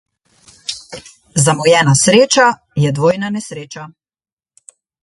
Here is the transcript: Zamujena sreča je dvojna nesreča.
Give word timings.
Zamujena 1.43 1.95
sreča 2.01 2.49
je 2.87 2.97
dvojna 3.01 3.33
nesreča. 3.39 3.89